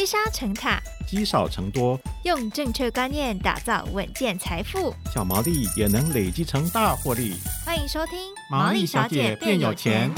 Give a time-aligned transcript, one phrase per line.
[0.00, 7.34] 积沙成塔，积少成多，用正确观念打造稳健财富，小毛利也能累积成大获利。
[7.66, 8.18] 欢迎收听
[8.50, 10.10] 《毛利小姐变有钱》。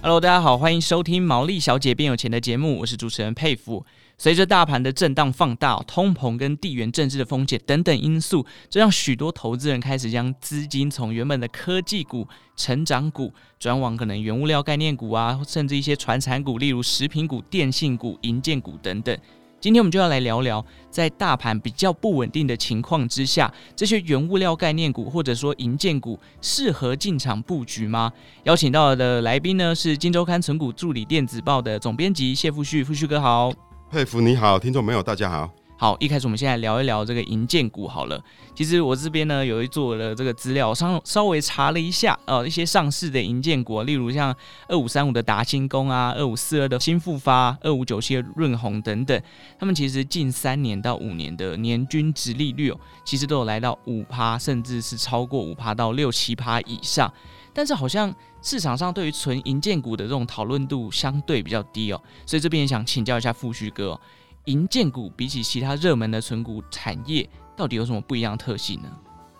[0.00, 3.84] Hello，大家好，欢迎收听《毛利小姐变有钱》的节目，我是主持人沛甫。
[4.18, 12.26] 随着大盘的震荡放大，通膨跟地缘政治的风险等等因素，这让许多投资人开始将资金从原本的科技股、
[12.56, 19.16] 成长股转往可能原物料概念股啊，甚至一些传产股，例如食品股、电信股、银建股等等。
[19.60, 28.10] 今天我们就要来聊聊，在大盘比较不稳定的情况之下，这些原物料概念股或者说银建股适合进场布局吗？
[28.44, 33.52] 邀请到的来宾呢是《金周刊存股助理电子报》的总编辑谢富旭，富旭哥好。
[33.88, 35.48] 佩服你好，听众朋友大家好。
[35.78, 38.20] 好，一开始我们现在聊一聊这个银建股好了。
[38.54, 44.34] 其实我这边呢有一做的这个资料，稍稍微查了一下，呃，一些上市的银建股，例如像
[44.68, 49.22] 二五三五的达新工啊，二五四二的新富发，二五九七的润鸿等等，
[49.58, 57.12] 他们其实近三年到五年的年均值利率哦，其实都有来到五趴，甚至是超过五趴到六七趴以上。
[57.52, 58.14] 但是好像
[58.46, 64.00] 市场上对于纯银建股的这种讨论度相对比较低哦，所以这边也想请教一下富旭哥，
[64.44, 68.88] 银建股比起其他热门的存股产业，到底有什么不一样的特性呢？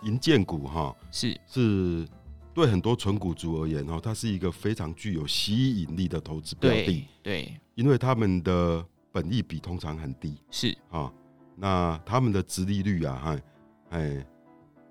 [0.02, 1.40] 银建股哈是。
[1.46, 2.04] 是
[2.52, 10.76] 对很多存股族而言哈，它是一个非常具有吸引力的投资标的，对，对，因为他们的本益比通常很低，是。
[10.90, 11.12] 啊，
[11.54, 13.38] 那他们的殖利率啊，哈，
[13.90, 14.26] 哎。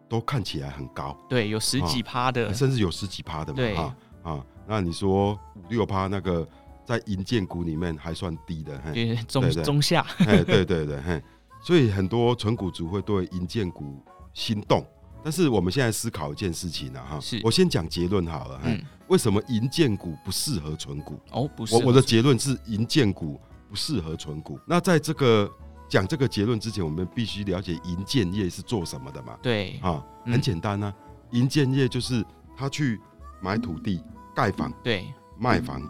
[0.07, 3.75] 都看起来很高，对，有十几趴的，甚至有十几趴的嘛，对。
[3.75, 6.45] 啊啊，那你说五六趴那个
[6.83, 9.15] 在银建股里面还算低的，对，
[9.63, 11.23] 中下，哎，对对对，嘿，
[11.63, 14.85] 所以很多存股族会对银建股心动，
[15.23, 21.17] 但是我们现在思考一件事情呢，哈，我先讲结论好了，嗯，为什么银建股不适合存股？
[21.31, 23.39] 哦，不是，我我的结论是银建股
[23.69, 25.49] 不适合存股，那在这个。
[25.87, 29.37] 讲这个结论之前，我们必须了解银建业是做什么的嘛？
[29.39, 30.91] 对，啊，很简单啊，
[31.29, 32.25] 银建业就是
[32.57, 32.99] 他去
[33.39, 34.01] 买土地、
[34.35, 35.81] 盖房，对，卖房，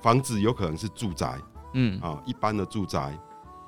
[0.00, 1.38] 房子有可能是住宅，
[1.74, 3.16] 嗯，啊，一般的住宅、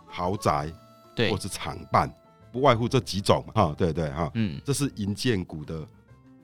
[0.06, 0.72] 豪宅，
[1.14, 2.12] 对，或是厂办，
[2.52, 5.86] 不外乎这几种嘛，哈，对对哈，嗯，这是银建股的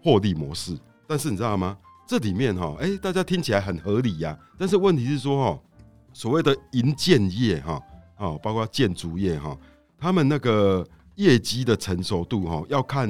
[0.03, 0.78] 获利模式。
[1.06, 1.77] 但是你知道吗？
[2.06, 5.61] 这里面哈，哎，大家听起来很合理呀，但是问题是说，哈，
[6.12, 7.81] 所谓的银建业，哈。
[8.22, 9.57] 哦，包括建筑业哈，
[9.99, 13.09] 他们那个业绩的成熟度哈，要看，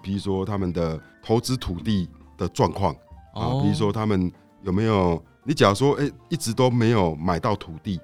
[0.00, 2.08] 比如说他们的投资土地
[2.38, 2.94] 的状况
[3.34, 4.30] 啊，比如说他们
[4.62, 8.00] 有没有，你假如说哎、欸，一直都没有买到土地，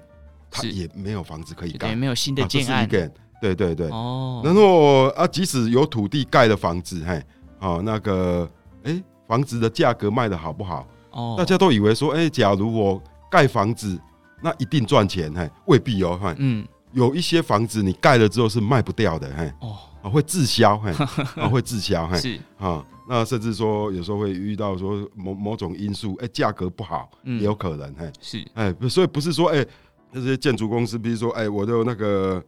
[0.50, 7.22] 他也没有房子可以盖，没有新的建案，对对对，哦，然后啊，即使有土地盖的房子，嘿，
[7.58, 8.48] 啊，那个
[8.84, 10.86] 哎、欸，房子的价格卖的好不好？
[11.10, 13.98] 哦，大家都以为说，哎、欸，假如我盖房子。
[14.42, 20.90] 那一定赚钱，嘿，未必哦，嘿，嗯，有一些房子你盖了之后是卖不掉的，嘿，哦，啊，会滞销，嘿，
[21.36, 22.40] 啊，会滞销，嘿，是。
[22.58, 29.66] 啊，那甚至说有时候会遇到说某某种因素，哎，价格不好，也有可能，嘿，是，哎，所以不是说，哎，
[30.12, 32.40] 那些建筑公司，比如说，哎，我就那个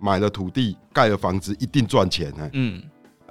[0.00, 2.82] 买了土地，盖了房子，一定赚钱，嘿，嗯，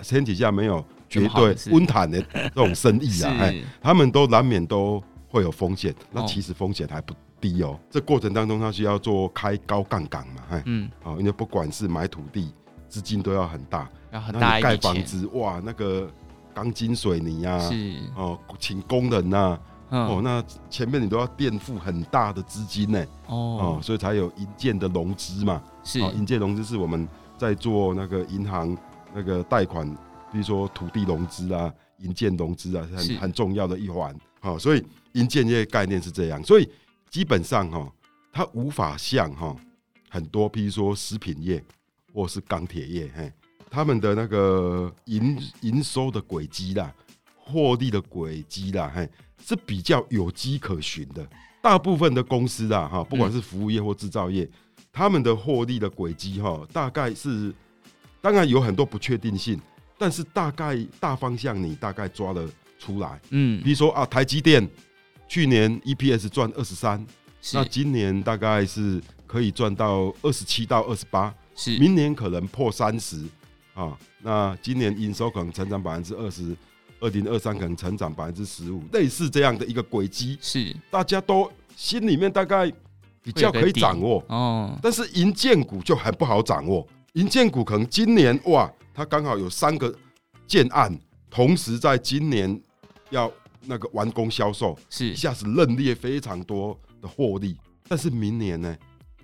[0.02, 7.14] 天底下没有绝对温坦的这种生意啊， 哎，他们都难免都会有风险，那其实风险还不。
[7.42, 12.54] 低哦，这过程当中他需要做开高杠杆嘛，哎，嗯，好，因为不管是买土地，
[12.90, 14.60] 资金都要很大，要很大。
[14.60, 16.12] 盖房子哇，那个
[16.54, 17.96] 钢筋水泥啊，是。
[18.16, 27.08] 哦，请工人呐、啊，嗯、哦，那前面你都要垫付很大的资金呢，哦，哦，所以才有银建的融资嘛，是，营建融资是我们
[27.38, 28.78] 在做那个银行
[29.14, 29.88] 那个贷款，
[30.32, 33.18] 比如说土地融资啊，银建融资啊，很是。
[33.18, 36.70] 很重要的一环，好，所以银建业概念是这样，所以。
[37.12, 37.92] 基本上哈，
[38.32, 39.56] 它无法像哈
[40.12, 41.60] 很多，譬如说食品业
[42.14, 43.34] 或是钢铁业，嘿，
[43.70, 46.94] 他们的那个营营收的轨迹啦，
[47.36, 49.10] 获利的轨迹啦，嘿，
[49.46, 51.28] 是比较有迹可循的。
[51.62, 54.50] 大部分的公司啊，哈，不管是服务业或制造业，
[54.92, 57.54] 他们的获利的轨迹哈，大概是
[58.22, 59.60] 当然有很多不确定性，
[59.98, 63.20] 但是大概大方向你大概抓了出来。
[63.30, 64.68] 嗯，比如说啊，台积电。
[65.32, 67.06] 去年 EPS 赚二十三，
[67.54, 73.24] 那今年大概是可以赚到二十七到二十八，是明年可能破三十
[73.84, 73.98] 啊。
[74.22, 76.56] 那今年营收可能成长百分之二十，
[77.00, 82.72] 二零二三可能成长百分之十五，类似这样的一个轨迹，是大家都心里面大概
[83.22, 84.78] 比较可以掌握哦。
[84.82, 89.94] 但是银建股就很不好掌握，银建股可能今年哇，它刚好有三个
[90.46, 91.00] 建案，
[91.30, 92.60] 同时在今年
[93.10, 93.32] 要。
[93.66, 97.58] 那个完工销售，是一下子认列非常多的获利。
[97.90, 98.78] 但是明年呢，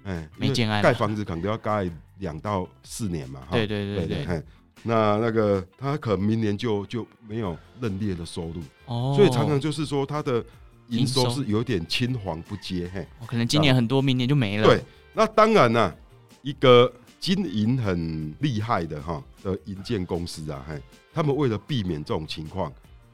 [0.04, 1.90] 哎，没建案，盖房子可能都要盖
[2.20, 4.44] 两到四年嘛，对对对对，对。
[4.88, 10.46] 那那个他可能明年就就没有认列的收入，哦，所以常常就是说他的
[10.90, 14.68] 营收是有点青黄不接，嘿，可能今年很多，明年就没了。
[14.68, 14.80] 对，
[15.14, 15.96] 那当然呢，
[16.44, 20.80] 一个经营很厉害的哈的营建公司啊，嘿，
[21.12, 22.72] 他们为了避免这种情况，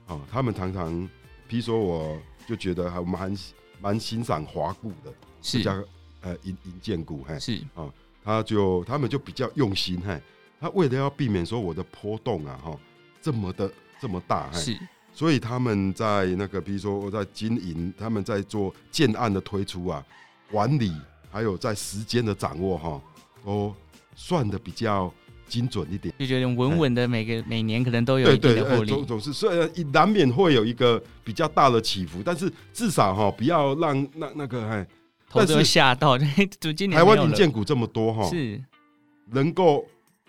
[0.08, 0.94] 啊，他们常常，
[1.50, 3.38] 譬如说，我就觉得还蛮
[3.80, 5.64] 蛮欣赏华固的，是。
[5.64, 5.82] 叫
[6.20, 7.62] 呃营营建股，嘿，是。
[7.76, 7.90] 啊，
[8.24, 10.20] 他就他们就比较用心，嘿。
[10.60, 12.78] 他为了要避免说我的波动啊，哈，
[13.20, 13.68] 这么的
[14.00, 14.78] 这么大，是，
[15.12, 20.06] 所以他们在那个，比如说我在经营，他们在做建案的推出啊，
[20.52, 20.94] 管理，
[21.32, 23.02] 还有在时间的掌握，哈，
[23.44, 23.74] 都
[24.16, 25.12] 算的比较
[25.48, 34.88] 精准一点，就觉得稳稳的，每个每年可能都有一定的获利，总总是虽然难免会有一个比较大的起伏，但是至少哈，不要让那那个哎，
[35.32, 36.18] 投资人吓到，
[36.60, 38.64] 就 今年台湾营建股这么多哈，是
[39.28, 39.84] 能够。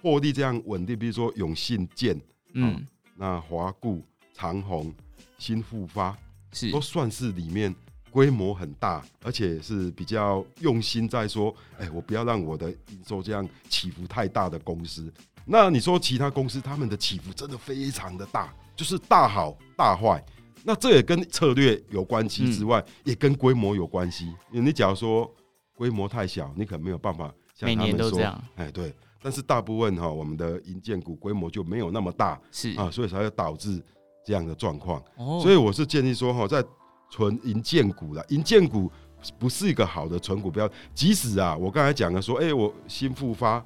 [0.05, 2.21] 获利这样稳定，比如说永信建，
[2.55, 2.81] 嗯，哦、
[3.15, 4.03] 那华固、
[4.35, 4.93] 长虹、
[5.39, 6.19] 新复发
[6.51, 7.73] 是都算是里面
[8.11, 15.09] 规模很大，而且是比较用心在说，哎、欸，我不要让我的营收这样起伏太大的公司。
[15.45, 20.21] 那你说其他公司他们的起伏真的非常的大，就是大好大坏。
[20.64, 24.26] 那这也跟策略有关系之外，嗯、也跟规模有关系。
[24.50, 25.31] 因为你假如说
[25.75, 28.44] 规模太小，你可能没有办法像他们说，每年都这样。
[28.56, 28.94] 哎，对。
[29.25, 33.81] 但是大部分哈，我们的银建股规模就没有那么大，是啊，所以才会导致
[34.25, 35.00] 这样的状况。
[35.17, 36.61] 哦，所以我是建议说哈，在
[37.08, 38.91] 存银建股啦，营建股
[39.38, 40.69] 不是一个好的存股标。
[40.93, 43.65] 即使啊，我刚才讲了说，哎，我新复发、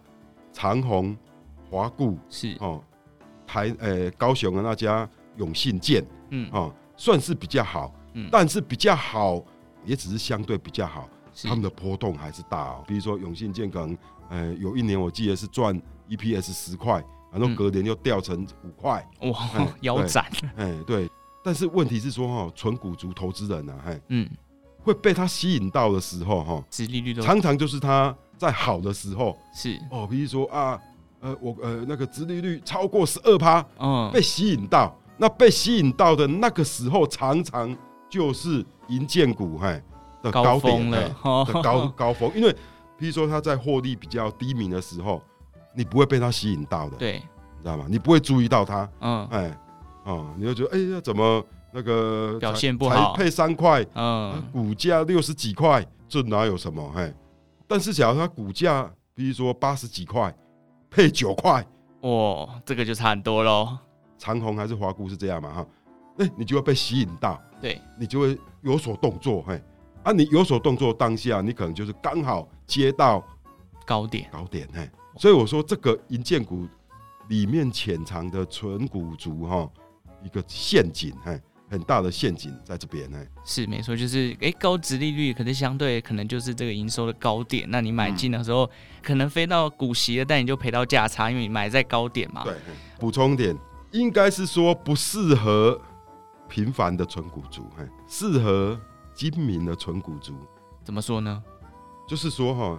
[0.52, 1.16] 长虹、
[1.70, 2.84] 华固是哦，
[3.46, 5.08] 台呃高雄的那家
[5.38, 9.42] 永信建，嗯啊，算是比较好，嗯，但是比较好
[9.84, 11.08] 也只是相对比较好，
[11.44, 12.84] 他们的波动还是大哦。
[12.86, 13.96] 比如说永信建可能。
[14.28, 17.00] 呃，有一年我记得是赚 EPS 十块，
[17.30, 20.28] 然后隔年又掉成五块，哇，腰斩。
[20.56, 21.08] 哎，对。
[21.44, 24.28] 但是问题是说哈，纯股族投资人呐，哎，嗯，
[24.82, 29.38] 会被他吸引到的时候哈，殖利率常常就是他在好的时候。
[29.54, 29.80] 是。
[29.92, 30.76] 哦，比如说啊，
[31.20, 37.76] 呃，我呃那个殖利率超过十二趴，嗯，被吸引到，那被吸引到的那个时候，常常
[38.08, 39.82] 就是银建股嘿
[40.22, 41.14] 的高峰了，的
[41.62, 42.54] 高 高峰，因为。
[42.98, 45.20] 比如说它在获利比较低迷的时候，
[45.74, 47.84] 你不会被它吸引到的，对，你知道吗？
[47.90, 49.58] 你不会注意到它，嗯，哎，
[50.04, 56.90] 哦，你会觉得，哎呀，怎么那个表现不好，才配三块，嗯，股价六十几块，这哪有什么？
[56.94, 57.12] 嘿，
[57.68, 60.34] 但是假如它股价，比如说八十几块，
[60.88, 61.62] 配九块，
[62.00, 63.76] 哦，这个就差很多喽。
[64.18, 65.52] 长虹还是华固是这样嘛？
[65.52, 65.66] 哈，
[66.18, 69.60] 哎，你就会被吸引到，对，你就会有所动作，嘿。
[70.02, 73.20] 啊，你有所动作当下，你可能就是刚好接到
[73.84, 74.88] 高点，高点嘿。
[75.18, 76.64] 所以我说，这个银建股
[77.28, 79.68] 里面潜藏的存股族哈，
[80.22, 83.18] 一个陷阱嘿，很大的陷阱在这边嘿。
[83.44, 87.68] 是没错，就是哎、欸，高值利率可是相对可能就是这个营收的高点。
[87.68, 88.70] 那你买进的时候，嗯、
[89.02, 92.44] 可能飞到股息了，但你就赔到价差，因为你买在高点嘛。
[92.44, 92.54] 对，
[93.00, 93.56] 补充点，
[93.98, 95.80] 应该是说不适合
[96.48, 98.78] 平凡的纯股族，嘿，适合。
[99.16, 100.34] 精明的纯股族。
[100.84, 101.42] 怎么说呢？
[102.06, 102.78] 就是说哈，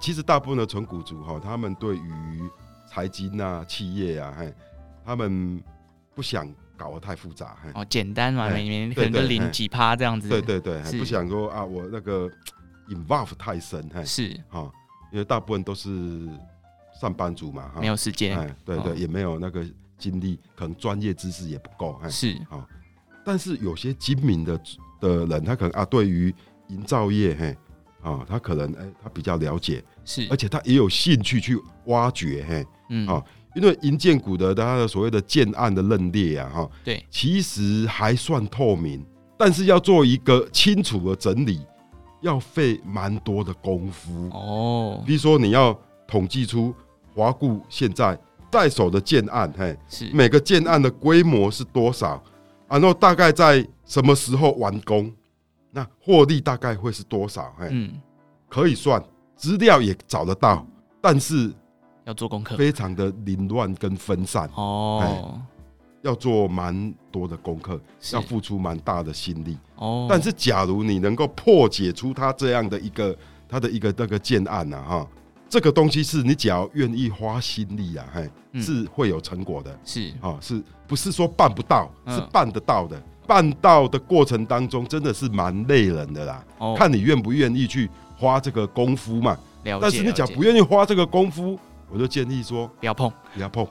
[0.00, 2.50] 其实大部分的纯股族哈，他们对于
[2.90, 4.52] 财经啊、企业啊，嘿，
[5.04, 5.62] 他们
[6.16, 12.28] 不想搞得太复杂，哦，简单嘛，每年可能就领几趴这样子，对对对，不想说啊，我那个
[12.90, 14.36] involve 太深，嘿，是。
[14.48, 14.68] 哈，
[15.12, 16.28] 因为大部分都是
[17.00, 17.80] 上班族嘛，哈。
[17.80, 19.64] 没有时间，对对，也没有那个
[19.98, 22.32] 精力，可能专业知识也不够，是。
[22.48, 22.66] 啊，
[23.24, 24.58] 但是有些精明的。
[25.00, 26.34] 的人，他可能啊，对于
[26.70, 27.56] 营造业，嘿，
[28.02, 33.24] 啊，他可能哎、欸，他比较了解，是，而且他也有兴趣去挖掘，嘿，嗯，啊，
[33.54, 39.06] 因为营建股的他的所谓的建案的认列啊，哈，对，其实还算透明，
[39.38, 41.64] 但是要做一个清楚的整理，
[42.20, 44.28] 要费蛮多的功夫。
[44.32, 45.00] 哦。
[45.06, 46.74] 比如说你要统计出
[47.14, 48.18] 华固现在
[48.50, 52.22] 在手的建案，嘿，是每个建案的规模是多少？
[52.68, 55.12] 然后大概在什么时候完工？
[55.70, 57.54] 那获利大概会是多少？
[57.60, 57.92] 嗯，
[58.48, 59.02] 可以算，
[59.36, 60.66] 资料也找得到，
[61.00, 61.52] 但是
[62.04, 65.40] 要做功课，非常的凌乱跟分散哦，
[66.02, 67.78] 要做蛮多的功课，
[68.12, 70.06] 要付出蛮大的心力哦。
[70.08, 75.08] 但是假如你能够破解出他这样的一个他的一个那个建案啊，哈。
[75.48, 83.02] 这个东西是你只要愿意花心力啊，嘿，是会有成果的，是啊，是不是说办不到，是办得到的。
[83.26, 86.44] 办到的过程当中，真的是蛮累人的啦。
[86.58, 89.38] 哦，看你愿不愿意去花这个功夫嘛。
[89.64, 89.78] 了解。
[89.82, 91.58] 但是你讲不愿意花这个功夫，
[91.90, 93.66] 我就建议说不要碰，不要碰。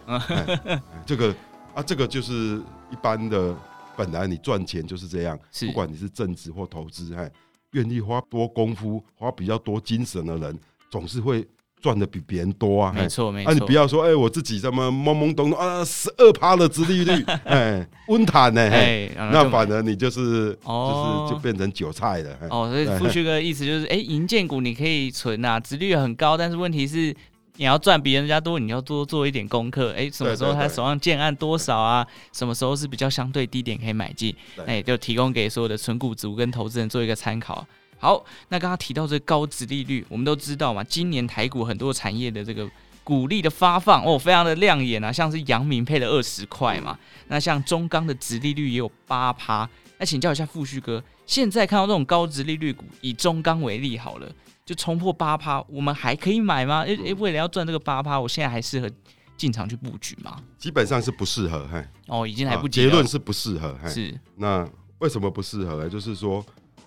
[1.05, 1.35] 这个
[1.73, 3.55] 啊，这个就是一般的，
[3.95, 7.31] 本来你赚钱就是这样，是不管你是正职或投资，哎，
[7.71, 11.47] 愿意花多功夫、花比较多精神的人，总是会。
[11.81, 13.51] 赚的比别人多啊，没错没错。
[13.51, 22.35] 啊，你不要说，哎、欸，我自己这么懵懵懂懂啊，十二趴的殖利率， 哎，温坦呢，哎，那反而你就是，哦、就是就变成韭菜了。
[22.49, 27.15] 哦，所以富旭哥意思就是，哎、欸，营建股你可以存啊，殖率很高，但是问题是
[27.57, 29.91] 你要赚比人家多，你要多做一点功课。
[29.91, 32.05] 哎、欸，什么时候他手上建案多少啊？
[32.33, 34.35] 什么时候是比较相对低点可以买进？
[34.61, 37.65] 哎、欸，就提供给所有的存股族跟投资人做一个参考。
[37.99, 42.69] 好，那刚刚提到这个高值利率，我们都知道嘛，今年台股很多产业的这个
[43.03, 49.67] 股利的发放哦，非常的亮眼啊，像是阳明配了二十块嘛，那像中钢的值利率也有八趴。
[49.97, 54.31] 那请教一下富旭哥，现在看到这种高值利率股，以中钢为例好了，
[54.63, 56.81] 就冲破八趴，我们还可以买吗？
[56.81, 58.87] 诶诶，为了要赚这个八趴，我现在还适合
[59.35, 60.39] 进场去布局吗？
[60.59, 61.83] 基本上是不适合，嘿。
[62.05, 62.89] 哦，已经来不及了。
[62.89, 63.89] 结论是不适合，嘿。
[63.89, 64.19] 是。
[64.35, 65.89] 那为什么不适合呢？
[65.89, 66.45] 就是说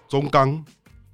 [0.08, 0.64] 中钢。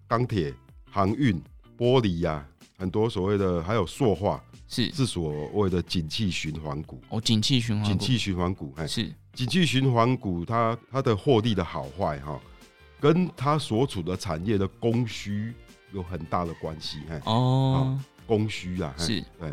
[0.08, 0.54] 钢铁、
[0.90, 1.40] 航运、
[1.76, 2.48] 玻璃呀、啊，
[2.78, 4.90] 很多所谓的，还有塑化，是。
[4.92, 7.00] 是所谓的景气循环股。
[7.08, 9.12] 哦，景气循环，景气循环股，哎，是。
[9.34, 12.40] 景气循环股，它它的获利的好坏哈，
[12.98, 15.52] 跟它所处的产业的供需
[15.92, 17.00] 有很大的关系。
[17.10, 19.22] 哎，哦，供需啊，是。
[19.38, 19.50] 对，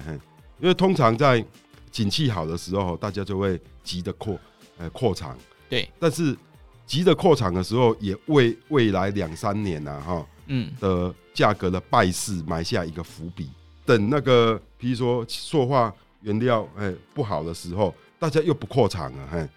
[0.59, 1.43] 因为通常在
[1.91, 4.39] 景气好的时候，大家就会急着扩，
[4.77, 5.37] 呃，扩产。
[5.69, 6.37] 对，但是
[6.85, 10.27] 急着扩产的时候，也为未来两三年啊，哈。
[10.47, 10.71] 嗯。
[10.79, 13.49] 的价格的败势埋下一个伏笔，
[13.85, 19.49] 等那个比如说塑化原料哎不好的时候，大家又不扩产了，嘿，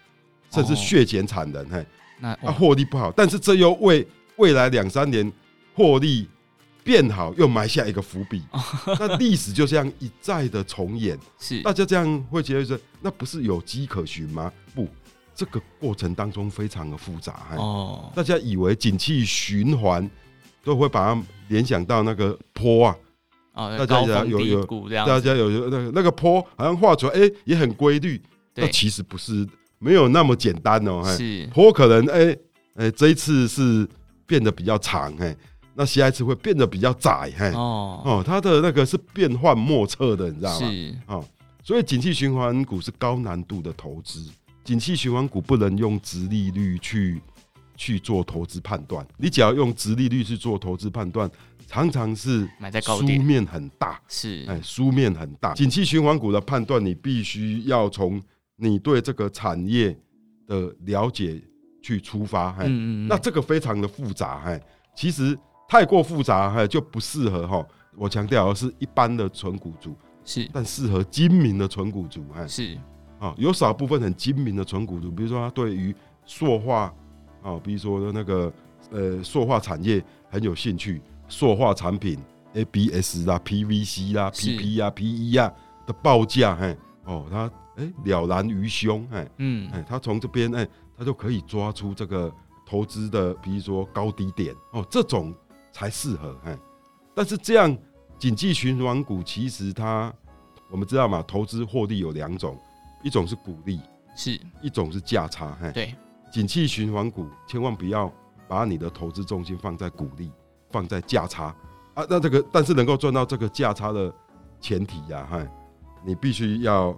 [0.49, 1.85] 甚至削减产能，嘿，
[2.19, 4.07] 那啊获利不好，但是这又为
[4.37, 5.31] 未来两三年
[5.75, 6.27] 获利
[6.83, 8.41] 变好又埋下一个伏笔，
[8.97, 11.61] 那历史就这样一再的重演，是。
[11.61, 14.51] 大家这样会觉得说，那不是有迹可循吗？
[14.73, 14.87] 不，
[15.37, 20.09] 这个过程当中非常的复杂，哦，大家以为景气循环。
[20.63, 22.87] 都会把它联想到那个坡
[23.53, 24.65] 啊，大家有有，
[25.05, 28.21] 大家有有那个那个坡好像画出来，哎，也很规律。
[28.53, 29.47] 那其实不是，
[29.79, 31.01] 没有那么简单哦。
[31.15, 31.47] 是。
[31.53, 32.37] 坡可能哎
[32.75, 33.87] 哎，这一次是
[34.25, 35.33] 变得比较长，哎，
[35.73, 38.01] 那下一次会变得比较窄，哎哦。
[38.03, 40.69] 哦，它的那个是变幻莫测的，你知道吗？
[40.69, 40.95] 是。
[41.07, 41.25] 哦，
[41.63, 44.29] 所以景气循环股是高难度的投资，
[44.67, 47.21] 景气循环股不能用直利率去。
[47.79, 51.29] 去做投资判断，你只要用直利率去做投资判断，
[51.67, 54.01] 常常是买在高点，输面很大。
[54.07, 55.53] 是，哎，书面很大。
[55.53, 58.19] 景气循环股的判断，你必须要从
[58.55, 59.95] 你对这个产业
[60.47, 61.39] 的了解
[61.83, 62.49] 去出发。
[62.61, 63.07] 嗯嗯嗯。
[63.07, 64.59] 那这个非常的复杂，哎，
[64.95, 65.37] 其实
[65.69, 67.63] 太过复杂，哎，就不适合哈。
[67.95, 69.95] 我强调的是一般的纯股族
[70.25, 72.75] 是，但适合精明的纯股族，哎，是
[73.19, 75.95] 啊，有少部分很精明的纯股族，比如说他对于
[76.25, 76.93] 塑化。
[77.43, 78.51] 啊，比如说那个
[78.91, 82.19] 呃，塑化产业很有兴趣，塑化产品
[82.53, 85.53] ABS 啦、PVC 啦、PP 啊、PE 啊
[85.85, 92.29] 的报价，嘿，哦，他哎了然于胸，哎，嗯，哎，他从这边哎，他就可以抓出这个
[92.65, 95.33] 投资的，比如说高低点，哦，这种
[95.71, 96.57] 才适合，哎，
[97.13, 97.77] 但是这样
[98.19, 100.13] 景气循环股其实它，
[100.69, 102.57] 我们知道嘛，投资获利有两种，
[103.03, 103.79] 一种是股利，
[104.15, 105.95] 是一种是价差，嘿，对。
[106.29, 108.11] 景气循环股，千万不要
[108.47, 110.29] 把你的投资重心放在股利，
[110.69, 111.55] 放在价差
[111.93, 112.05] 啊。
[112.09, 114.13] 那这个，但是能够赚到这个价差的
[114.59, 115.41] 前提呀，哈，
[116.05, 116.97] 你必须要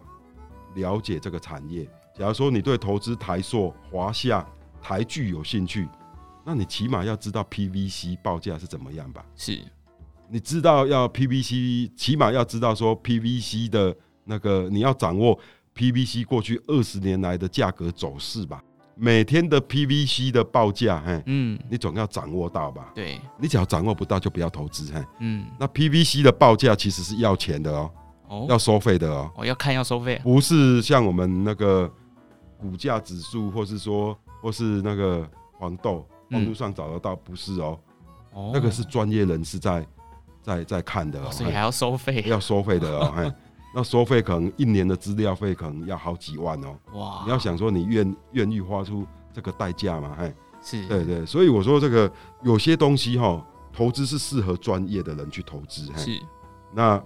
[0.73, 1.87] 了解这个产业。
[2.17, 4.45] 假如说你对投资台塑、华夏、
[4.81, 5.87] 台剧有兴趣，
[6.43, 9.23] 那你起码要知道 PVC 报价是怎么样吧？
[9.35, 9.61] 是，
[10.27, 15.39] 你知道要 PVC，起码要知道说 PVC 的那个，你要掌握
[15.79, 18.61] PVC 过去二十年来的价格走势吧。
[18.95, 22.91] 每天的 PVC 的报价，嘿，嗯，你总要掌握到吧？
[22.93, 25.45] 对，你只要掌握不到，就不要投资，嘿，嗯。
[25.57, 27.91] 那 PVC 的报价其实是要钱的哦，
[28.27, 29.31] 哦，要收费的哦。
[29.37, 31.89] 我要看要收费，不是像我们那个
[32.57, 35.25] 股价指数，或是说，或是那个
[35.57, 37.79] 黄豆，网络上找得到，不是哦。
[38.33, 39.87] 哦，那个是专业人士在
[40.41, 43.31] 在在看的，哦所以还要收费，要收费的哦，嘿。
[43.73, 46.75] 那收费可能一年的资料费可能要好几万哦。
[46.93, 47.21] 哇！
[47.25, 50.15] 你要想说你愿愿意花出这个代价嘛？
[50.17, 52.11] 哎，是对对，所以我说这个
[52.43, 55.85] 有些东西哈，投资是适合专业的人去投资。
[55.95, 56.19] 是。
[56.73, 57.01] 那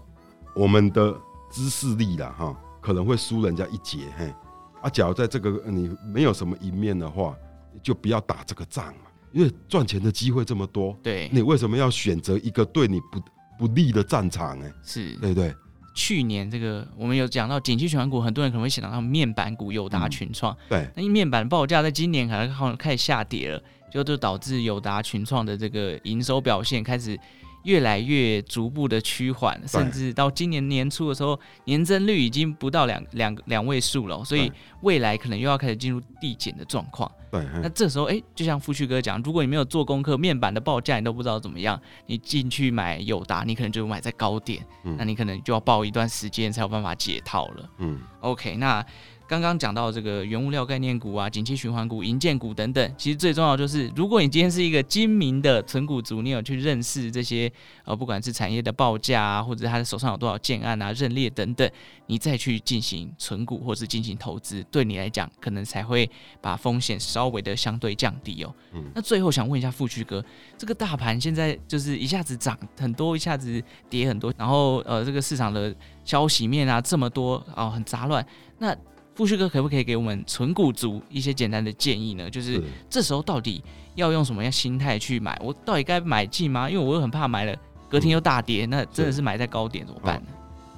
[0.56, 1.14] 我们的
[1.52, 4.00] 知识力啦哈，可能会输人家一截。
[4.18, 4.34] 嘿，
[4.82, 7.36] 啊，假如在这个你没有什么赢面的话，
[7.82, 13.22] 就不要打这个仗嘛，因为赚钱的机会这么多，对，你为什么要选择一个对你不
[13.60, 14.58] 不利的战场？
[14.60, 15.54] 呢，是对不对？
[15.94, 27.18] 去年这个我们有讲到景气循环股，很多人可能会想到面板股友达、群创、嗯，对，那因为面板报价在今年可能好像开始下跌了，就就导致友达、群创的这个营收表现开始。
[27.64, 34.52] 越来越逐步的趋缓，甚至到今年年初的时候，年增率已经不到两两两位数了，所以
[34.82, 37.12] 未来可能又要开始进入递减的状况。
[37.32, 47.70] 对，那这时候，哎、欸，就像富旭哥讲，如果你没有做功课，面板的报价你都不知道怎么样，你进去买友达，你可能就买在高点，嗯、那你可能就要抱一段时间才有办法解套了。
[47.80, 48.86] 嗯，OK，那。
[49.34, 57.52] 刚刚讲到这个原物料概念股啊、景气循环股、银建股等等，其实最重要就是，如果你今天是一个精明的存股族，你有去认识这些
[57.84, 61.68] 呃，不管是产业的报价啊，或者他的手上有多少建案啊、认列等等，
[62.06, 66.08] 你再去进行存股或是进行投资，对你来讲可能才会
[66.40, 68.54] 把风险稍微的相对降低哦。
[68.74, 68.84] 嗯。
[68.94, 70.24] 那最后想问一下富旭哥，
[70.58, 73.60] 这个大盘现在就是一下子涨很多，一下子
[73.90, 75.76] 跌很多，然后呃，这个市场的
[76.06, 78.24] 消息面啊这么多啊、呃，很杂乱，
[78.60, 78.76] 那。
[79.16, 82.30] 富旭哥可不可以给我们存股族一些简单的建议呢？
[82.30, 83.64] 就是这时候到底
[83.96, 85.40] 要用什么样心态去买？
[85.44, 86.70] 我到底该买进吗？
[86.70, 87.56] 因为我又很怕买了
[87.88, 90.32] 隔天又大跌，那真的是买在高点怎么办呢？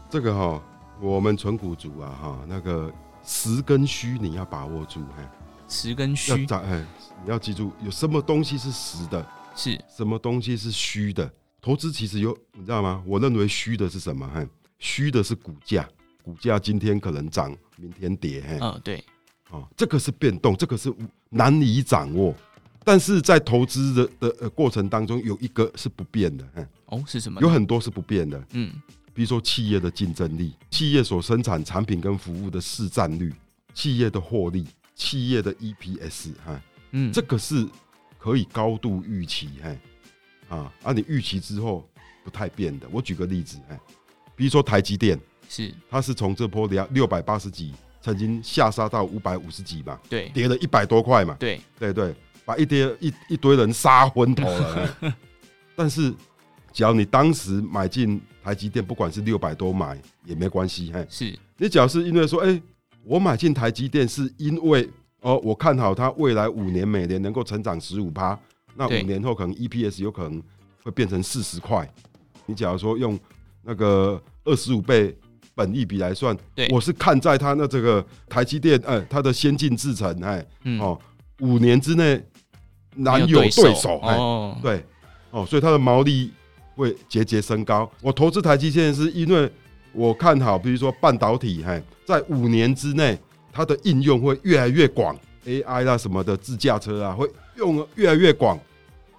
[0.09, 0.61] 这个哈、哦，
[0.99, 2.91] 我们存股族啊哈，那个
[3.23, 5.23] 实跟虚你要把握住哈。
[5.67, 6.45] 实跟虚，
[7.23, 9.25] 你要记住有什么东西是实的，
[9.55, 11.31] 是什么东西是虚的。
[11.61, 13.01] 投资其实有你知道吗？
[13.07, 14.27] 我认为虚的是什么？
[14.27, 14.45] 哈，
[14.77, 15.87] 虚的是股价。
[16.23, 18.43] 股价今天可能涨，明天跌。
[18.61, 19.03] 嗯，对，
[19.49, 20.93] 哦，这个是变动，这个是
[21.29, 22.33] 难以掌握。
[22.83, 26.45] 但是在投资的的呃过程当中，有一个是不变的。
[26.85, 27.41] 哦，是什么？
[27.41, 28.41] 有很多是不变的。
[28.51, 28.71] 嗯，
[29.13, 33.33] 比如说企业的竞争力，企业所生产产品跟服务的市占率，
[33.73, 36.33] 企业的获利，企业的 EPS。
[36.45, 37.67] 哈，嗯，这个是
[38.19, 39.49] 可以高度预期。
[39.63, 41.89] 哈，啊，啊，你预期之后
[42.23, 42.87] 不太变的。
[42.91, 43.79] 我举个例子，哎，
[44.35, 45.19] 比如说台积电。
[45.49, 54.97] 是，它是从这波两六百八十几，曾经下杀到五百五十几嘛，对，跌了一百多块嘛，对，对对，把一堆一一堆人杀昏头了。
[55.75, 56.13] 但是，
[56.71, 61.37] 只要你当时买进台积电，不管是六百多买也没关系，嘿，是。
[61.57, 62.61] 你只要是因为说，哎、欸，
[63.03, 64.89] 我买进台积电是因为
[65.21, 68.37] 哦，我看好它未来五年每年能够成长十五趴，
[68.75, 70.41] 那五年后可能 EPS 有可能
[70.83, 71.91] 会变成四十块。
[72.45, 73.19] 你假如说用
[73.63, 75.17] 那个二十五倍。
[75.55, 76.37] 本益比来算，
[76.69, 80.45] 我是看在它那这个台积电，哎，它的先进制程，哎，
[80.79, 80.99] 哦，
[81.39, 82.21] 五年之内
[82.95, 84.15] 难有对手，哎，
[84.61, 84.85] 对，
[85.31, 86.31] 哦，所以它的毛利
[86.75, 87.89] 会节节升高。
[88.01, 89.49] 我投资台积电是因为
[89.93, 93.17] 我看好，比如说半导体，哎，在五年之内
[93.51, 98.59] 它的应用会越来越广，AI 啦什么的，自驾车啊会用越来越广。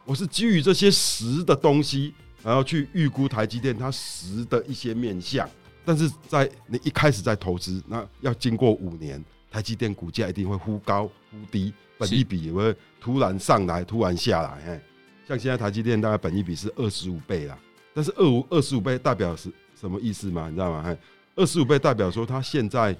[0.04, 5.48] 我是基于这些实的东西，然后去预估台积电它实的一些面向。
[5.86, 14.48] 但是在你一开始在投资，那要经过五年，台积电股价一定会忽高忽低，本一比也会突然上来，突然下来。
[14.66, 14.82] 哎，
[15.28, 17.56] 像现在台积电大概本一比是二十五倍啦，
[17.94, 19.48] 但是二五二十五倍代表是
[19.80, 20.48] 什么意思嘛？
[20.48, 20.82] 你知道吗？
[20.84, 20.98] 哎，
[21.36, 22.94] 二十五倍代表说它现在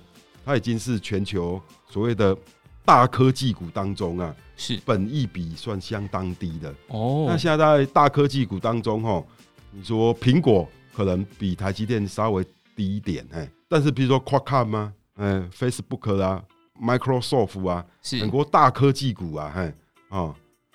[0.44, 2.38] 它已经是全球所谓的
[2.85, 7.27] 大科技股当中啊，是本益比算相当低的哦。
[7.29, 9.25] 那现在在大科技股当中，哈，
[9.72, 12.46] 你说苹果可能比台积电稍微。
[12.77, 16.45] 低一点，哎，但是比如说 Qualcomm 啊，哎，Facebook 啊
[16.79, 18.21] ，Microsoft 啊，是。
[18.21, 19.75] 很多大科技股啊，哎，
[20.11, 20.35] 啊，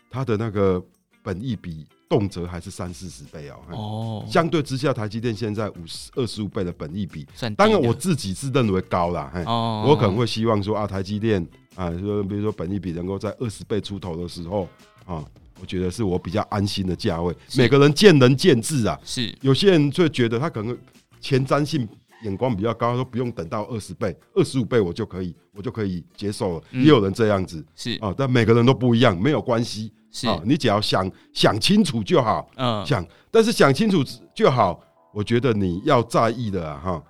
[0.09, 0.83] 它的那个
[1.21, 14.67] 本益比动辄还是三四十倍哦，哦，相对之下，台积电现在五十二十五倍的本益比，当然我自己是认为高啦，嘿，我可能会希望说啊，台积电啊，说比如说本益比能够在二十倍出头的时候
[15.05, 15.23] 啊，
[15.59, 17.33] 我觉得是我比较安心的价位。
[17.55, 19.33] 每个人见仁见智啊，是。
[19.41, 20.75] 有些人就觉得他可能。
[21.21, 21.87] 前瞻性
[22.23, 26.63] 眼光比较高，说不用等到二十倍、二十五倍我就可以，我就可以接受了。
[26.71, 34.03] 也有人这样子，是啊，但每个人都不一样，没有关系，是啊，你只要想想清楚就好，嗯，想，但是想清楚
[34.35, 34.81] 就好。
[35.13, 37.03] 我觉得你要在意的哈，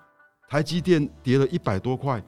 [0.49, 2.19] 台积电跌了一百多块，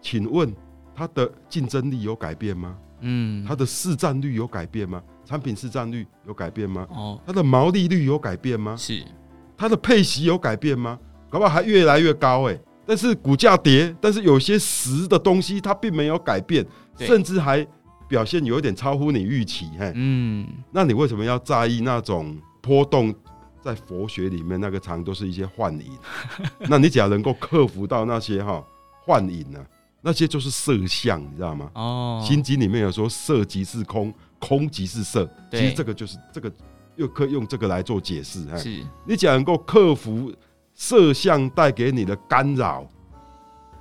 [0.00, 0.50] 请问
[0.94, 2.78] 它的竞争力有改变吗？
[3.00, 5.02] 嗯，它的市占率有改变吗？
[5.26, 6.86] 产品市占率有改变吗？
[6.88, 8.74] 哦，它的毛利率有改变吗？
[8.74, 9.04] 是，
[9.54, 10.98] 它的配息有改变吗？
[11.30, 16.64] 搞不好还越来越高哎、欸，但是股价跌，但是有些实的东西它并没有改变，
[16.96, 17.66] 甚至还
[18.08, 19.92] 表现有一点超乎你预期嘿。
[19.94, 23.14] 嗯，那你为什么要在意那种波动？
[23.60, 25.92] 在佛学里面，那个常都是一些幻影。
[26.70, 28.64] 那你只要能够克服到那些哈
[29.04, 29.58] 幻影呢，
[30.00, 31.68] 那些就是色相，你知道吗？
[31.74, 36.50] 哦，心经里面有说色即是空，空即是色，其实这个就是这个
[36.94, 38.46] 又可以用这个来做解释。
[38.56, 40.32] 是，你只要能够克服
[40.80, 42.88] 色相带给你的干扰，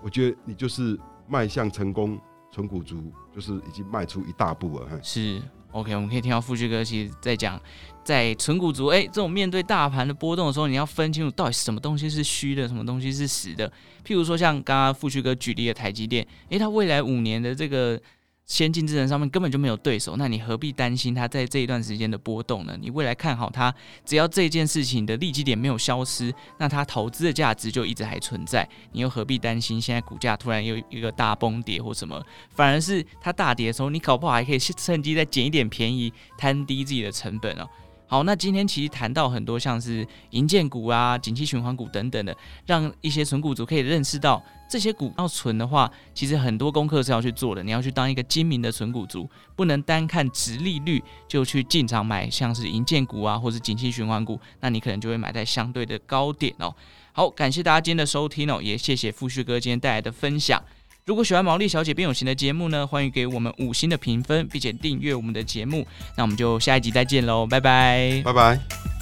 [0.02, 2.20] 我觉得你就是迈向成功，
[2.52, 5.00] 存股族就是已经迈出一大步了。
[5.04, 5.40] 是。
[5.74, 7.62] OK，我们可以听到富旭哥其实在讲，
[8.04, 13.72] 在存股族，哎，这种面对大盘的波动的时候，你要分清楚到底什么东西是虚的，什么东西是实的。
[14.04, 18.02] 譬如说，像刚刚富旭哥举例的台积电，哎，它未来五年的这个。
[18.48, 22.78] 先进智能上面根本就没有对手，那你何必担心它在这一段时间的波动呢？
[22.82, 23.74] 你未来看好它，
[24.06, 28.68] 只要这件事情的利基点没有消失，那它投资的价值就一直还存在。
[28.94, 32.26] 你又何必担心现在股价突然又一个大崩跌或什么？
[32.56, 37.68] 反而是它大跌的时候，你搞不好还可以趁机再捡一点便宜，摊低自己的成本哦。
[38.10, 47.62] 好，那今天其实谈到很多像是银建股啊、景气循环股等等的，让一些存股族可以认识到，这些股要存的话，其实很多功课是要去做的。
[47.62, 56.74] 你要去当一个精明的存股族，不能单看殖利率就去进场买，像是银建股啊，或是景气循环股，那你可能就会买在相对的高点哦。
[57.12, 60.64] 好，感谢大家今天的收听哦，也谢谢富旭哥今天带来的分享。
[61.08, 65.88] 如果喜欢毛利小姐变有型的节目呢，欢迎给我们五星的评分，并且订阅我们的节目。
[66.18, 68.97] 那我们就下一集再见喽，拜拜，拜拜。